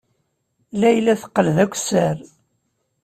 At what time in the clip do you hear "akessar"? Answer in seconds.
1.63-2.17